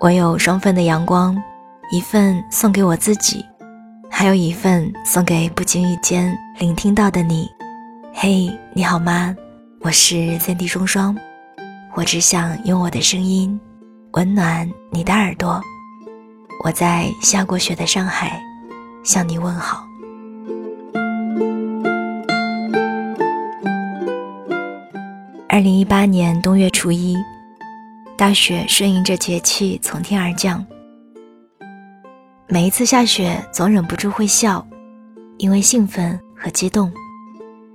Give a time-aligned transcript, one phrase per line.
[0.00, 1.36] 我有双份的阳光，
[1.90, 3.44] 一份送给我自己，
[4.08, 7.48] 还有一份送给不经意间聆听到的你。
[8.14, 9.34] 嘿，你好吗？
[9.80, 11.16] 我是三 D 双双，
[11.96, 13.58] 我只想用我的声音
[14.12, 15.60] 温暖你的耳朵。
[16.62, 18.40] 我在下过雪的上海
[19.02, 19.84] 向你问好。
[25.48, 27.16] 二零一八年冬月初一，
[28.18, 30.66] 大雪顺应着节气从天而降。
[32.48, 34.66] 每一次下雪，总忍不住会笑，
[35.36, 36.92] 因为兴奋和激动，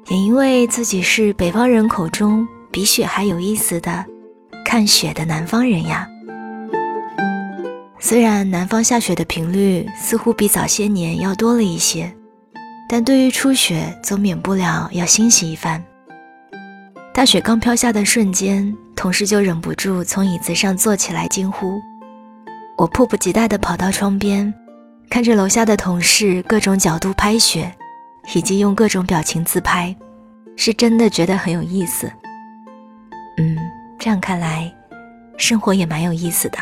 [0.10, 4.04] 也因为自己是北方人口中比雪还有意思的
[4.66, 6.06] 看雪的南方人呀。
[7.98, 12.14] 虽然南方下雪的频率似乎比早些年要多了一些，
[12.90, 15.82] 但对于初雪，总免不了要欣喜一番。
[17.14, 21.82] 大雪刚飘下的瞬间，同事就忍不住从椅子上坐起来惊呼。
[22.78, 24.54] 我迫不及待地跑到窗边，
[25.10, 27.70] 看着楼下的同事各种角度拍雪，
[28.34, 29.94] 以及用各种表情自拍，
[30.56, 32.10] 是真的觉得很有意思。
[33.36, 33.58] 嗯，
[34.00, 34.74] 这样看来，
[35.36, 36.58] 生活也蛮有意思的。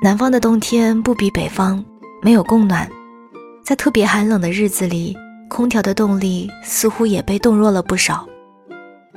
[0.00, 1.84] 南方的冬天不比北方，
[2.22, 2.88] 没有供暖，
[3.64, 8.26] 在特别寒冷的日子里，空调的动力似乎也被冻弱了不少。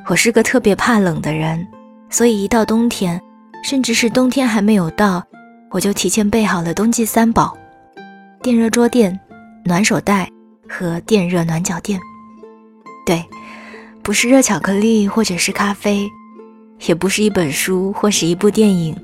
[0.08, 1.68] 我是个特别怕冷的人，
[2.10, 3.22] 所以一到冬天，
[3.64, 5.24] 甚至是冬天还没有到，
[5.70, 7.56] 我就提前备好了冬季三宝：
[8.42, 9.20] 电热桌垫、
[9.66, 10.30] 暖手袋
[10.68, 12.00] 和电热暖脚垫。
[13.06, 13.24] 对，
[14.02, 16.08] 不是热巧克力或者是咖啡，
[16.88, 18.96] 也不是一本书或是一部电影。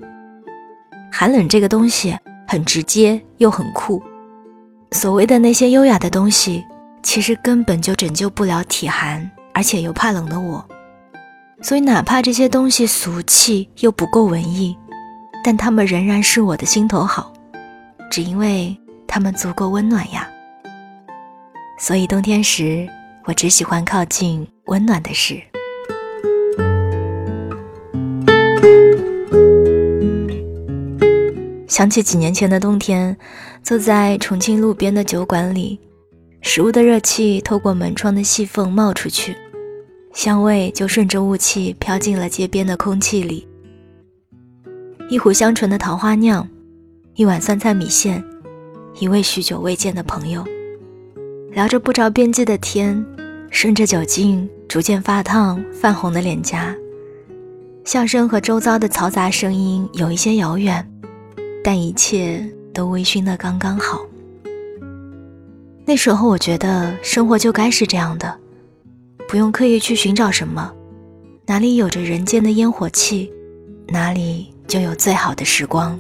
[1.12, 2.16] 寒冷这个东西
[2.48, 4.02] 很直接又很酷，
[4.92, 6.64] 所谓的那些优雅的东西，
[7.06, 10.68] 其实根本就拯救不了体寒而且又怕冷的我。
[11.62, 14.76] 所以哪怕这些东西俗气又不够文艺，
[15.44, 17.32] 但它们仍然是我的心头好，
[18.10, 18.76] 只因为
[19.08, 20.28] 它们足够温暖呀。
[21.80, 22.90] 所以冬天时，
[23.26, 25.40] 我只喜欢靠近温暖的事。
[31.68, 33.16] 想起几年前的冬天，
[33.62, 35.80] 坐在重庆路边的酒馆里，
[36.48, 39.36] 食物的热气透过门窗的细缝冒出去，
[40.14, 43.48] 香味就顺着雾气飘进了街边的空气里。
[45.10, 46.48] 一壶香醇的桃花酿，
[47.16, 48.24] 一碗酸菜米线，
[49.00, 50.46] 一位许久未见的朋友，
[51.50, 53.04] 聊着不着边际的天，
[53.50, 56.74] 顺着酒劲逐渐发烫泛红的脸颊，
[57.84, 60.88] 笑声和周遭的嘈杂声音有一些遥远。
[61.64, 64.06] 但一切都微醺的刚刚好。
[65.88, 68.36] 那时候我觉得生活就该是这样的，
[69.28, 70.74] 不用刻意去寻找什么，
[71.46, 73.32] 哪里有着人间的烟火气，
[73.88, 76.00] 哪里就有最好的时光。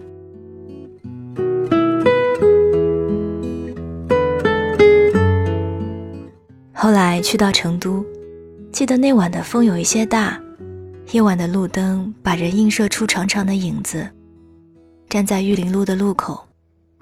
[6.73, 8.05] 后来去到成都，
[8.71, 10.39] 记得那晚的风有一些大，
[11.11, 14.07] 夜晚的路灯把人映射出长长的影子。
[15.09, 16.44] 站在玉林路的路口，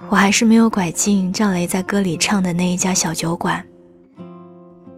[0.09, 3.66] 我还是没有拐进赵雷在歌里唱的那一家小酒馆。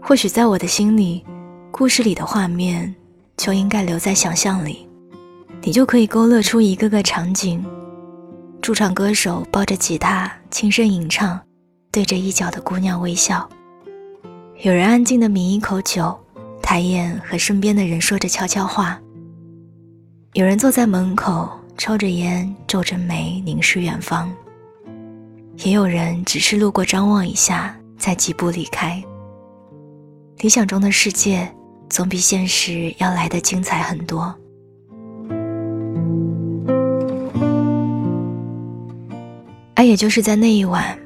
[0.02, 1.24] 或许在我的心里，
[1.72, 2.94] 故事里的画面
[3.38, 4.88] 就应该留在想象里，
[5.62, 7.64] 你就可以勾勒出一个个场景：
[8.62, 11.40] 驻场歌手抱着吉他轻声吟唱，
[11.92, 13.48] 对着一角的姑娘微笑；
[14.62, 16.18] 有人安静的抿一口酒，
[16.62, 18.98] 抬眼和身边的人说着悄悄话；
[20.34, 21.50] 有人坐在门口。
[21.78, 24.32] 抽着烟，皱着眉，凝视远方。
[25.64, 29.02] 也有人只是路过，张望一下，再疾步离开。
[30.40, 31.50] 理想中的世界，
[31.90, 34.36] 总比现实要来的精彩很多。
[39.76, 40.98] 而也就是在那一晚，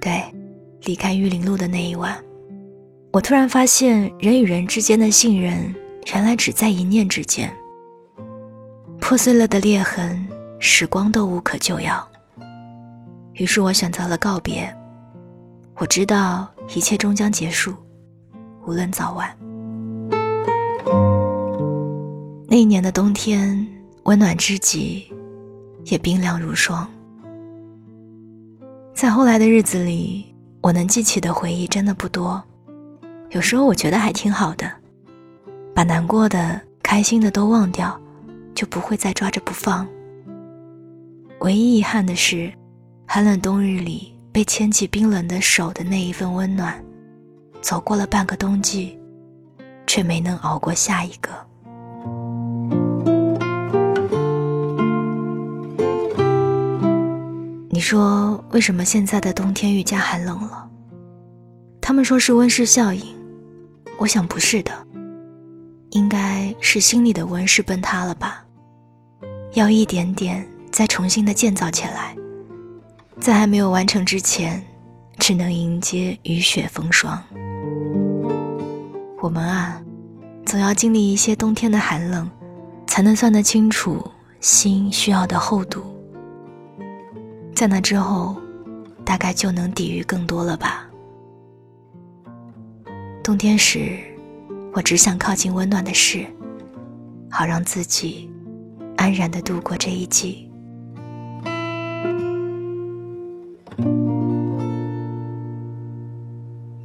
[0.00, 0.22] 对，
[0.84, 2.16] 离开玉林路的那一晚，
[3.12, 5.74] 我突然发现，人与人之间的信任，
[6.14, 7.52] 原来只在一念之间。
[9.00, 10.26] 破碎了的裂痕，
[10.58, 12.07] 时光都无可救药。
[13.38, 14.72] 于是我选择了告别。
[15.76, 17.72] 我知道一切终将结束，
[18.66, 19.34] 无论早晚。
[22.48, 23.66] 那一年的冬天，
[24.02, 25.10] 温暖至极，
[25.84, 26.86] 也冰凉如霜。
[28.92, 30.26] 在后来的日子里，
[30.60, 32.42] 我能记起的回忆真的不多。
[33.30, 34.70] 有时候我觉得还挺好的，
[35.74, 37.98] 把难过的、开心的都忘掉。
[38.54, 39.86] 就不会再抓着不放。
[41.42, 42.52] 唯一遗憾的是，
[43.10, 46.78] 寒冷冬日里被牵起冰冷的手的那一份温暖
[47.62, 48.98] 走过了半个冬季
[49.86, 51.30] 却没能熬过下一个。
[57.70, 60.68] 你说为什么现在的冬天愈加寒冷了？
[61.80, 63.02] 他们说是温室效应
[63.98, 64.70] 我想不是的
[65.92, 68.44] 应该是心里的温室崩塌了吧？
[69.54, 72.14] 要一点点再重新的建造起来
[73.20, 74.64] 在还没有完成之前，
[75.18, 77.22] 只能迎接雨雪风霜。
[79.20, 79.82] 我们啊，
[80.46, 82.30] 总要经历一些冬天的寒冷，
[82.86, 84.02] 才能算得清楚
[84.40, 85.82] 心需要的厚度。
[87.54, 88.36] 在那之后，
[89.04, 90.88] 大概就能抵御更多了吧。
[93.22, 93.98] 冬天时，
[94.72, 96.24] 我只想靠近温暖的事，
[97.28, 98.30] 好让自己
[98.96, 100.47] 安然的度过这一季。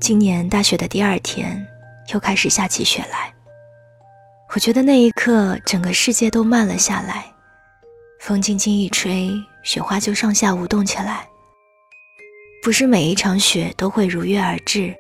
[0.04, 1.66] 今年大雪的第二天。
[2.14, 3.34] 又开始下起雪来，
[4.54, 7.24] 我觉得那一刻整个世界都慢了下来，
[8.20, 9.32] 风轻轻一吹，
[9.64, 11.26] 雪花就上下舞动起来。
[12.62, 14.94] 不是每一场雪都会如约而至，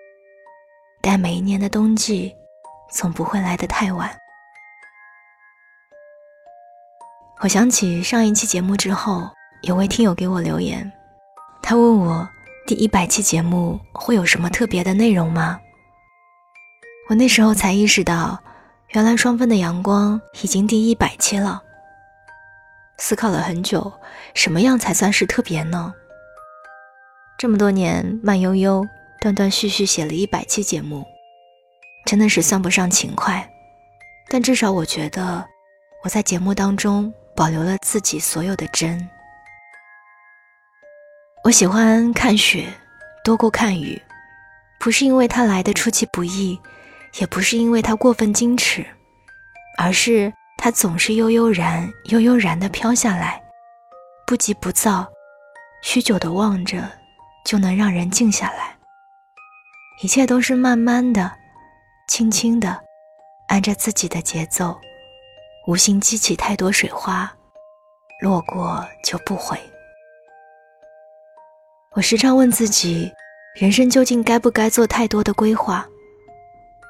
[1.02, 2.34] 但每一年的冬季，
[2.90, 4.10] 总不会来得太晚。
[7.42, 9.30] 我想起上一期节目之后，
[9.64, 10.90] 有位听友给我留言，
[11.62, 12.26] 他问我
[12.66, 15.60] 第一百期节目会有什么特别的内容吗？
[17.10, 18.42] 我那时候才意识到，
[18.94, 21.62] 原来双份的阳光已经第一百期了。
[23.00, 23.92] 思考了很久，
[24.34, 25.94] 什么样才算是特别呢？
[27.38, 28.88] 这么多年慢悠悠、
[29.20, 31.06] 断断续续写了一百期节目，
[32.06, 33.46] 真的是算不上勤快，
[34.30, 35.46] 但至少我觉得
[36.06, 39.10] 我在节目当中保留了自己所有的真。
[41.44, 42.68] 我喜欢看雪
[43.24, 44.02] 多过看雨，
[44.80, 46.60] 不是因为它来的出其不意。
[47.20, 48.84] 也不是因为它过分矜持，
[49.78, 53.40] 而是它总是悠悠然、悠悠然地飘下来，
[54.26, 55.08] 不急不躁，
[55.84, 56.90] 许久的望着，
[57.46, 58.76] 就能让人静下来。
[60.02, 61.32] 一切都是慢慢的、
[62.08, 62.82] 轻轻的，
[63.48, 64.76] 按着自己的节奏，
[65.68, 67.32] 无心激起太多水花，
[68.24, 69.56] 落过就不回。
[71.96, 73.12] 我时常问自己，
[73.54, 75.88] 人生究竟该不该做太多的规划？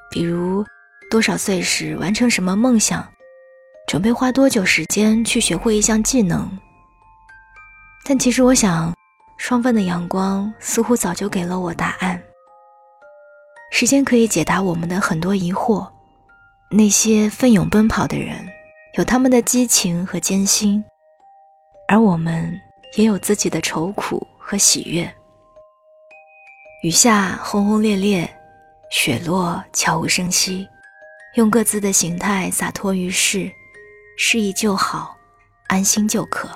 [0.09, 0.65] 比如，
[1.11, 3.05] 多少岁时完成什么梦想，
[3.85, 6.49] 准备花多久时间去学会一项技能。
[8.05, 8.93] 但其实我想，
[9.37, 12.21] 双份的阳光似乎早就给了我答案。
[13.73, 15.85] 时间可以解答我们的很多疑惑。
[16.71, 18.47] 那些奋勇奔跑的人，
[18.97, 20.81] 有他们的激情和艰辛，
[21.89, 22.57] 而我们
[22.95, 25.11] 也有自己的愁苦和喜悦。
[26.83, 28.29] 雨下轰轰烈烈。
[28.91, 30.69] 雪落悄无声息，
[31.33, 33.51] 用各自的形态洒脱于世，
[34.15, 35.17] 适意就好，
[35.65, 36.47] 安心就可。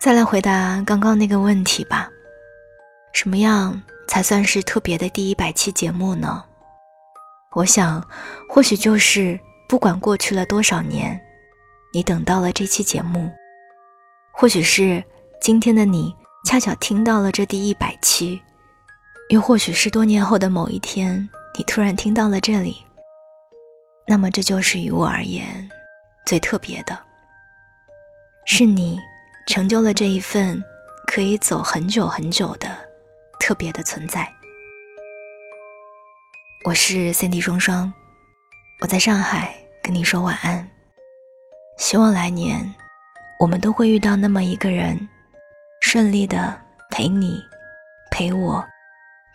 [0.00, 2.08] 再来回答刚刚那个问题吧：
[3.12, 6.42] 什么样才算是特别的第一百期节目呢？
[7.52, 8.02] 我想，
[8.48, 9.38] 或许就是
[9.68, 11.20] 不管过去了多少年，
[11.92, 13.28] 你等到了这期节目；
[14.38, 15.02] 或许是
[15.40, 16.14] 今天的你。
[16.44, 18.40] 恰巧听到了这第一百期，
[19.30, 22.76] 又或许是多年后的某一天，你突然听到了这里。
[24.06, 25.68] 那么这就是于我而言
[26.24, 26.96] 最特别的，
[28.44, 28.96] 是你
[29.48, 30.62] 成就了这一份
[31.08, 32.68] 可以走很久很久的
[33.40, 34.32] 特别的存在。
[36.64, 37.92] 我是 Cindy 双双，
[38.82, 40.70] 我在上海跟你说晚安。
[41.76, 42.72] 希望来年
[43.38, 45.08] 我们都会遇到那么一个人。
[45.82, 47.40] 顺利的陪你，
[48.10, 48.64] 陪我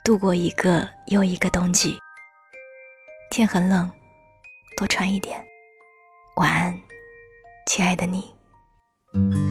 [0.03, 1.97] 度过一个又一个冬季。
[3.29, 3.89] 天很冷，
[4.75, 5.41] 多穿一点。
[6.35, 6.81] 晚安，
[7.67, 9.50] 亲爱的你。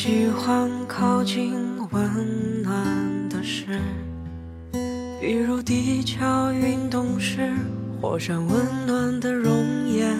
[0.00, 1.52] 喜欢靠近
[1.90, 3.80] 温暖的事，
[5.20, 7.52] 比如地壳运动时
[8.00, 10.16] 火山温暖的熔岩，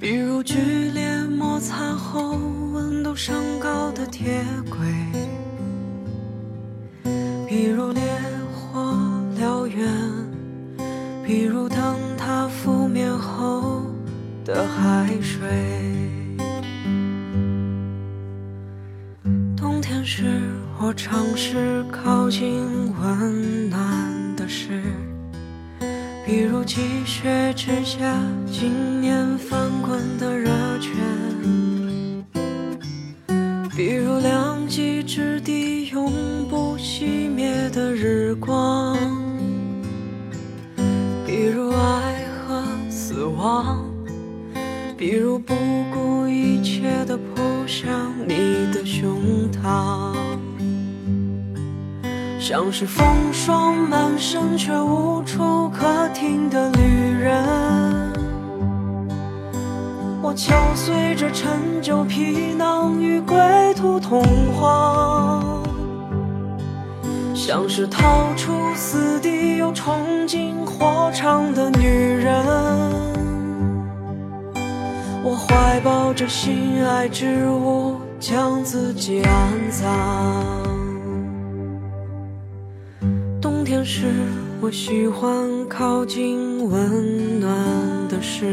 [0.00, 2.38] 比如剧烈摩擦后
[2.72, 4.78] 温度升高的铁轨，
[7.46, 8.02] 比如烈
[8.54, 8.96] 火
[9.38, 9.86] 燎原，
[11.26, 13.82] 比如灯塔覆灭后
[14.46, 16.07] 的海水。
[20.88, 22.64] 我尝试靠近
[22.98, 24.80] 温暖的事，
[26.24, 28.18] 比如积雪之下
[28.50, 30.94] 经年翻滚的热泉，
[33.76, 36.10] 比如两极之地永
[36.48, 38.96] 不熄灭的日光，
[41.26, 43.84] 比如爱和死亡，
[44.96, 45.54] 比如不
[45.92, 50.16] 顾一切的扑向你的胸膛，
[52.48, 57.44] 像是风霜满身却无处可停的旅人。
[60.22, 63.36] 我敲碎这陈旧皮囊与归
[63.76, 64.22] 途同
[64.58, 65.62] 往，
[67.34, 72.34] 像是逃出死地又冲进火场的女人。
[75.22, 80.37] 我怀抱着心爱之物，将自己安葬。
[83.90, 84.04] 是，
[84.60, 87.50] 我喜欢靠近温暖
[88.10, 88.44] 的事。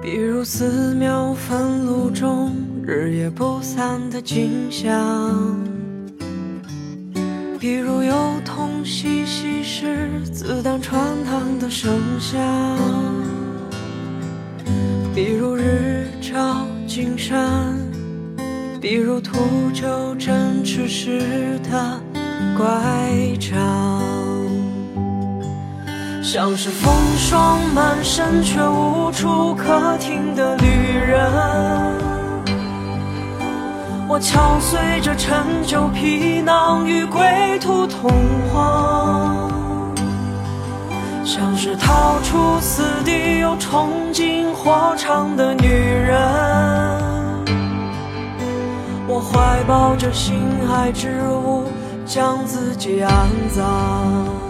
[0.00, 2.54] 比如寺庙焚炉中
[2.86, 4.94] 日夜不散的景象，
[7.58, 8.14] 比如幼
[8.44, 12.38] 童嬉戏时子弹穿堂的声响，
[15.12, 17.74] 比如日照金山，
[18.80, 19.36] 比如秃
[19.74, 22.00] 鹫振翅时的
[22.56, 22.64] 乖
[23.38, 23.48] 张。
[26.22, 30.66] 像是风霜满身却无处可停的旅
[31.06, 31.32] 人，
[34.06, 38.10] 我敲碎这陈旧皮囊与归途同
[38.52, 39.50] 往，
[41.24, 46.14] 像是逃出死地又冲进火场的女人，
[49.06, 51.64] 我怀抱着心爱之物，
[52.08, 54.47] 将自己安葬。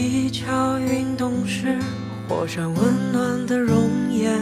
[0.00, 1.78] 地壳运动时
[2.26, 4.32] 火山温暖的熔岩，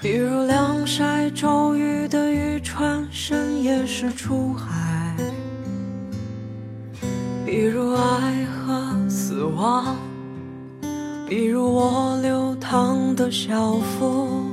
[0.00, 5.14] 比如晾晒骤雨的渔船深夜时出海，
[7.44, 9.94] 比如爱和死亡，
[11.28, 14.50] 比如我流淌的小腹。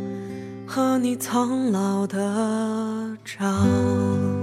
[0.67, 2.17] 和你苍老的
[3.25, 4.40] 掌。